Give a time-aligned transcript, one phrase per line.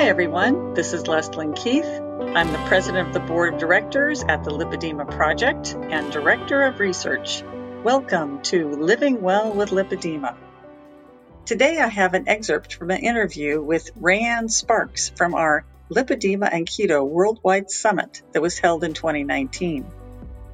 [0.00, 0.72] Hi, everyone.
[0.72, 1.84] This is Leslyn Keith.
[1.84, 6.80] I'm the president of the board of directors at the Lipedema Project and director of
[6.80, 7.42] research.
[7.84, 10.38] Welcome to Living Well with Lipedema.
[11.44, 16.66] Today I have an excerpt from an interview with Raeann Sparks from our Lipedema and
[16.66, 19.84] Keto Worldwide Summit that was held in 2019.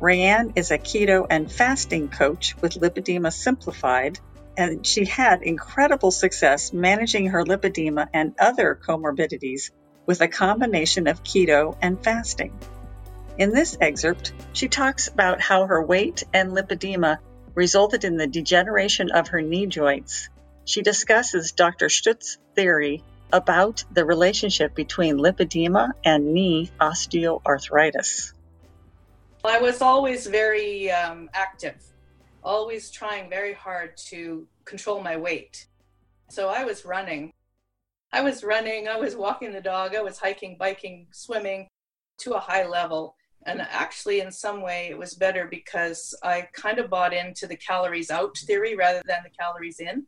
[0.00, 4.18] Raeann is a keto and fasting coach with Lipedema Simplified
[4.56, 9.70] and she had incredible success managing her lipedema and other comorbidities
[10.06, 12.58] with a combination of keto and fasting.
[13.38, 17.18] In this excerpt, she talks about how her weight and lipedema
[17.54, 20.28] resulted in the degeneration of her knee joints.
[20.64, 21.88] She discusses Dr.
[21.88, 28.32] Stutz's theory about the relationship between lipedema and knee osteoarthritis.
[29.44, 31.76] I was always very um, active
[32.46, 35.66] always trying very hard to control my weight.
[36.30, 37.32] So I was running.
[38.12, 41.66] I was running, I was walking the dog, I was hiking, biking, swimming
[42.18, 43.16] to a high level.
[43.46, 47.56] And actually, in some way, it was better because I kind of bought into the
[47.56, 50.06] calories out theory rather than the calories in.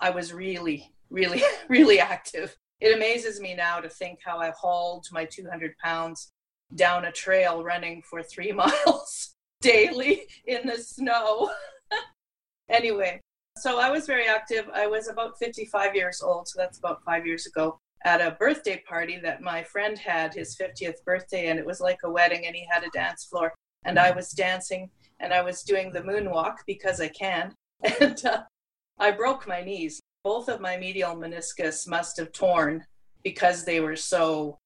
[0.00, 2.54] I was really, really, really active.
[2.80, 6.30] It amazes me now to think how I hauled my 200 pounds
[6.74, 9.33] down a trail running for three miles
[9.64, 11.50] daily in the snow.
[12.68, 13.20] anyway,
[13.58, 14.66] so I was very active.
[14.72, 18.82] I was about 55 years old, so that's about five years ago, at a birthday
[18.86, 22.54] party that my friend had his 50th birthday, and it was like a wedding, and
[22.54, 23.52] he had a dance floor.
[23.84, 27.54] And I was dancing and I was doing the moonwalk because I can.
[28.00, 28.42] And uh,
[28.98, 30.00] I broke my knees.
[30.22, 32.84] Both of my medial meniscus must have torn
[33.22, 34.58] because they were so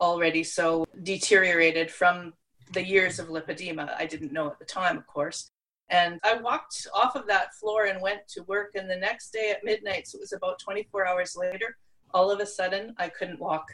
[0.00, 2.32] already so deteriorated from
[2.72, 3.94] the years of lipedema.
[3.96, 5.50] I didn't know at the time, of course.
[5.88, 8.72] And I walked off of that floor and went to work.
[8.74, 11.76] And the next day at midnight, so it was about 24 hours later,
[12.14, 13.66] all of a sudden I couldn't walk.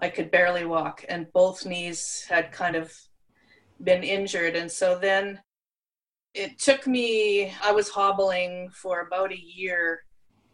[0.00, 1.04] I could barely walk.
[1.08, 2.92] And both knees had kind of
[3.82, 4.56] been injured.
[4.56, 5.40] And so then
[6.34, 10.04] it took me, I was hobbling for about a year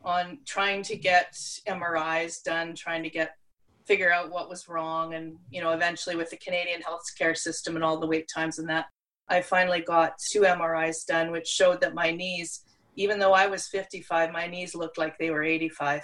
[0.05, 1.33] on trying to get
[1.67, 3.37] MRIs done, trying to get
[3.85, 7.85] figure out what was wrong and you know eventually with the canadian healthcare system and
[7.85, 8.87] all the wait times and that
[9.29, 12.65] i finally got two mris done which showed that my knees
[12.97, 16.03] even though i was 55 my knees looked like they were 85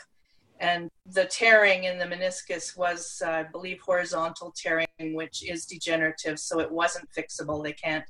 [0.61, 6.39] and the tearing in the meniscus was uh, i believe horizontal tearing which is degenerative
[6.39, 7.65] so it wasn't fixable.
[7.65, 8.05] They can't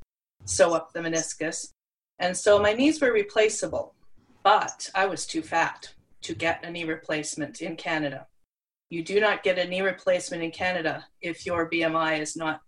[0.45, 1.69] sew up the meniscus.
[2.19, 3.95] And so my knees were replaceable
[4.43, 5.93] but i was too fat
[6.23, 8.27] to get a knee replacement in canada
[8.91, 12.61] you do not get a knee replacement in Canada if your BMI is not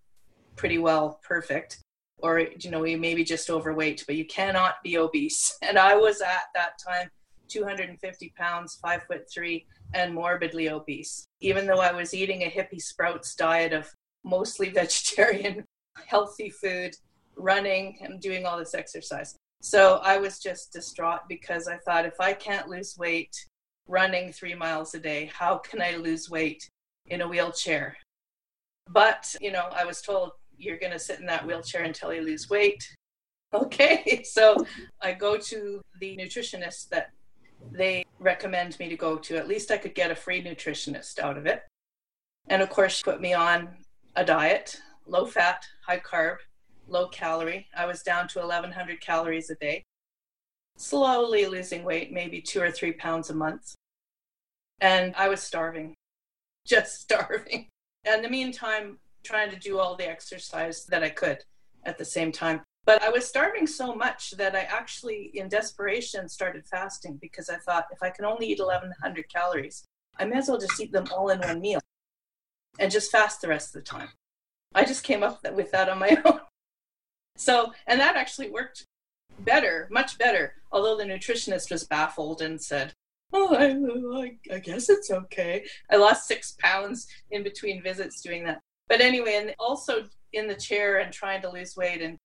[0.56, 1.80] pretty well perfect
[2.18, 5.58] or you know you may be just overweight but you cannot be obese.
[5.62, 7.10] And i was at that time
[7.48, 11.26] 250 pounds five foot three and morbidly obese.
[11.40, 13.90] Even though i was eating a hippie sprouts diet of
[14.24, 15.64] mostly vegetarian
[16.06, 16.94] healthy food
[17.36, 19.36] running and doing all this exercise.
[19.60, 23.34] So i was just distraught because i thought if i can't lose weight
[23.88, 25.30] running three miles a day.
[25.34, 26.68] How can I lose weight
[27.06, 27.96] in a wheelchair?
[28.88, 32.22] But, you know, I was told you're going to sit in that wheelchair until you
[32.22, 32.82] lose weight.
[33.54, 34.56] Okay, so
[35.02, 37.10] I go to the nutritionist that
[37.70, 39.36] they recommend me to go to.
[39.36, 41.60] At least I could get a free nutritionist out of it.
[42.48, 43.68] And of course, she put me on
[44.16, 46.36] a diet low fat, high carb,
[46.88, 47.66] low calorie.
[47.76, 49.82] I was down to 1100 calories a day,
[50.76, 53.74] slowly losing weight, maybe two or three pounds a month.
[54.80, 55.94] And I was starving,
[56.66, 57.68] just starving.
[58.04, 61.38] And in the meantime, trying to do all the exercise that I could
[61.84, 62.62] at the same time.
[62.84, 67.56] But I was starving so much that I actually, in desperation, started fasting because I
[67.58, 69.84] thought if I can only eat 1,100 calories,
[70.18, 71.80] I may as well just eat them all in one meal
[72.80, 74.08] and just fast the rest of the time.
[74.74, 76.40] I just came up with that on my own.
[77.36, 78.84] So, and that actually worked
[79.40, 82.92] better, much better, although the nutritionist was baffled and said,
[83.32, 85.64] oh, I, I guess it's okay.
[85.90, 88.60] I lost six pounds in between visits doing that.
[88.88, 92.18] But anyway, and also in the chair and trying to lose weight and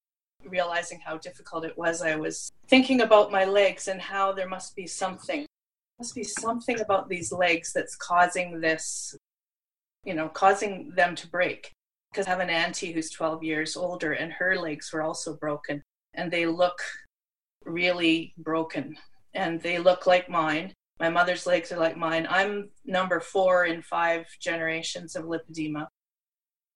[0.46, 4.76] realizing how difficult it was, I was thinking about my legs and how there must
[4.76, 5.46] be something,
[6.00, 9.16] must be something about these legs that's causing this,
[10.04, 11.72] you know, causing them to break.
[12.12, 15.84] Because I have an auntie who's 12 years older and her legs were also broken
[16.18, 16.82] and they look
[17.64, 18.98] really broken
[19.34, 22.26] and they look like mine my mother's legs are like mine.
[22.30, 25.88] I'm number four in five generations of lipedema.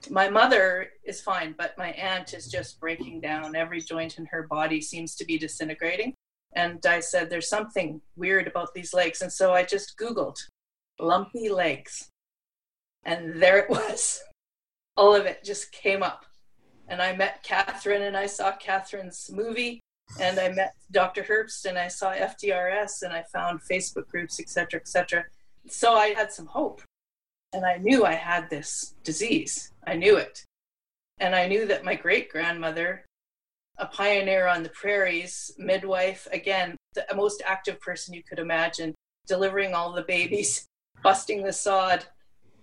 [0.09, 3.55] My mother is fine, but my aunt is just breaking down.
[3.55, 6.13] Every joint in her body seems to be disintegrating.
[6.53, 9.21] And I said, There's something weird about these legs.
[9.21, 10.37] And so I just Googled
[10.99, 12.09] lumpy legs.
[13.03, 14.21] And there it was.
[14.97, 16.25] All of it just came up.
[16.91, 19.79] And I met Catherine and I saw Catherine's movie
[20.19, 21.23] and I met Dr.
[21.23, 25.23] Herbst and I saw FDRS and I found Facebook groups, etc., etc.
[25.69, 26.81] So I had some hope.
[27.53, 29.71] And I knew I had this disease.
[29.87, 30.43] I knew it.
[31.19, 33.05] And I knew that my great grandmother,
[33.77, 38.93] a pioneer on the prairies, midwife, again, the most active person you could imagine,
[39.27, 40.67] delivering all the babies,
[41.03, 42.03] busting the sod.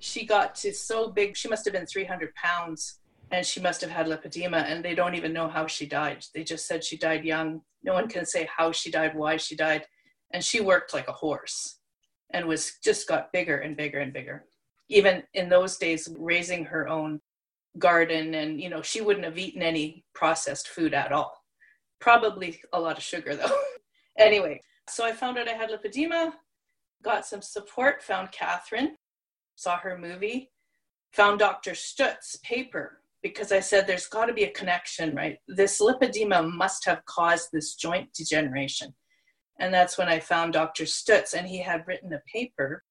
[0.01, 2.99] She got to so big, she must have been 300 pounds
[3.31, 6.25] and she must have had lipedema and they don't even know how she died.
[6.35, 7.63] They just said she died young.
[7.83, 9.85] No one can say how she died, why she died.
[10.33, 11.79] And she worked like a horse
[12.33, 14.45] and was just got bigger and bigger and bigger.
[14.89, 17.21] Even in those days, raising her own
[17.79, 21.35] garden and you know, she wouldn't have eaten any processed food at all.
[22.01, 23.61] Probably a lot of sugar though.
[24.19, 26.33] anyway, so I found out I had lipedema,
[27.03, 28.97] got some support, found Catherine,
[29.55, 30.51] saw her movie,
[31.13, 31.73] found Dr.
[31.73, 35.39] Stutz's paper because I said there's got to be a connection, right?
[35.49, 38.95] This lipedema must have caused this joint degeneration.
[39.59, 40.85] And that's when I found Dr.
[40.85, 42.85] Stutz, and he had written a paper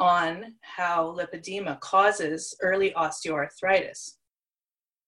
[0.00, 4.16] on how lipedema causes early osteoarthritis.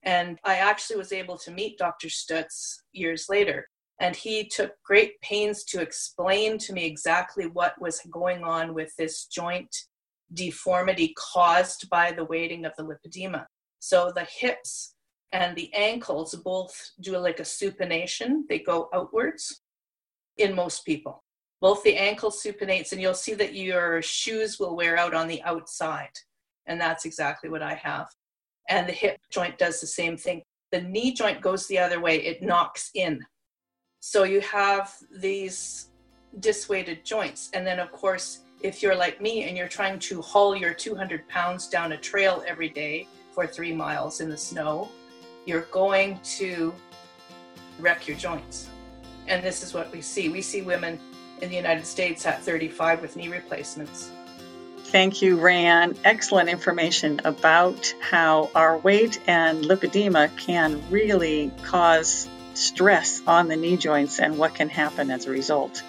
[0.04, 2.08] And I actually was able to meet Dr.
[2.08, 3.68] Stutz years later.
[4.00, 8.94] And he took great pains to explain to me exactly what was going on with
[8.96, 9.74] this joint
[10.34, 13.46] deformity caused by the weighting of the lipedema.
[13.82, 14.94] So the hips
[15.32, 19.62] and the ankles both do like a supination, they go outwards
[20.36, 21.24] in most people.
[21.60, 25.42] Both the ankle supinates, and you'll see that your shoes will wear out on the
[25.42, 26.12] outside.
[26.66, 28.06] And that's exactly what I have.
[28.68, 30.42] And the hip joint does the same thing.
[30.70, 33.18] The knee joint goes the other way, it knocks in.
[33.98, 35.88] So you have these
[36.38, 37.50] disweighted joints.
[37.52, 41.28] And then, of course, if you're like me and you're trying to haul your 200
[41.28, 44.88] pounds down a trail every day, for three miles in the snow,
[45.46, 46.74] you're going to
[47.78, 48.68] wreck your joints.
[49.26, 50.28] And this is what we see.
[50.28, 50.98] We see women
[51.40, 54.10] in the United States at 35 with knee replacements.
[54.84, 55.96] Thank you, Raeann.
[56.04, 63.76] Excellent information about how our weight and lipedema can really cause stress on the knee
[63.76, 65.82] joints and what can happen as a result.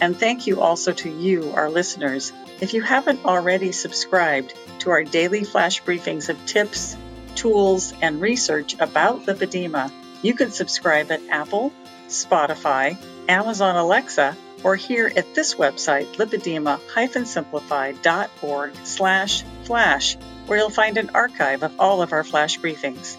[0.00, 2.32] And thank you also to you, our listeners.
[2.60, 6.96] If you haven't already subscribed to our daily flash briefings of tips,
[7.34, 9.90] tools, and research about lipedema,
[10.22, 11.72] you can subscribe at Apple,
[12.08, 12.96] Spotify,
[13.28, 20.16] Amazon Alexa, or here at this website, lipedema-simplified.org slash flash,
[20.46, 23.16] where you'll find an archive of all of our flash briefings.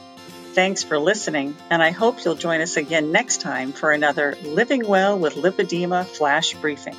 [0.54, 4.86] Thanks for listening, and I hope you'll join us again next time for another Living
[4.86, 6.98] Well with Lipedema Flash Briefing.